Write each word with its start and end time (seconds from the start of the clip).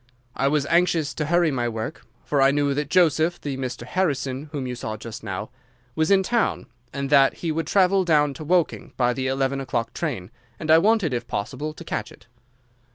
I 0.35 0.47
was 0.47 0.65
anxious 0.65 1.13
to 1.13 1.27
hurry 1.27 1.51
my 1.51 1.69
work, 1.69 2.07
for 2.25 2.41
I 2.41 2.49
knew 2.49 2.73
that 2.73 2.89
Joseph—the 2.89 3.55
Mr. 3.57 3.83
Harrison 3.85 4.49
whom 4.51 4.65
you 4.65 4.73
saw 4.73 4.97
just 4.97 5.21
now—was 5.21 6.09
in 6.09 6.23
town, 6.23 6.65
and 6.91 7.11
that 7.11 7.35
he 7.45 7.51
would 7.51 7.67
travel 7.67 8.03
down 8.03 8.33
to 8.33 8.43
Woking 8.43 8.93
by 8.97 9.13
the 9.13 9.27
eleven 9.27 9.61
o'clock 9.61 9.93
train, 9.93 10.31
and 10.59 10.71
I 10.71 10.79
wanted 10.79 11.13
if 11.13 11.27
possible 11.27 11.71
to 11.75 11.83
catch 11.83 12.11
it. 12.11 12.25